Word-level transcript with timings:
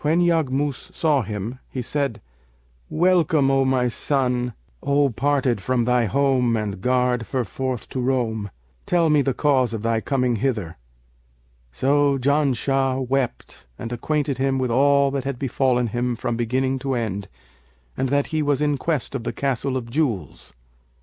When 0.00 0.20
Yaghmus 0.20 0.94
saw 0.94 1.22
him, 1.22 1.60
he 1.70 1.80
said, 1.80 2.20
'Welcome, 2.90 3.50
O 3.50 3.64
my 3.64 3.88
son, 3.88 4.52
O 4.82 5.08
parted 5.08 5.62
from 5.62 5.86
thy 5.86 6.04
home 6.04 6.58
and 6.58 6.82
garred 6.82 7.22
ferforth 7.22 7.88
to 7.88 8.00
roam! 8.02 8.50
Tell 8.84 9.08
me 9.08 9.22
the 9.22 9.32
cause 9.32 9.72
of 9.72 9.80
thy 9.80 10.02
coming 10.02 10.36
hither.' 10.36 10.76
So 11.72 12.18
Janshah 12.18 13.08
wept 13.08 13.64
and 13.78 13.92
acquainted 13.92 14.36
him 14.36 14.58
with 14.58 14.70
all 14.70 15.10
that 15.12 15.24
had 15.24 15.38
befallen 15.38 15.86
him 15.86 16.16
from 16.16 16.36
beginning 16.36 16.78
to 16.80 16.92
end 16.92 17.28
and 17.96 18.10
that 18.10 18.26
he 18.26 18.42
was 18.42 18.60
in 18.60 18.76
quest 18.76 19.14
of 19.14 19.24
the 19.24 19.32
Castle 19.32 19.78
of 19.78 19.88
Jewels. 19.88 20.52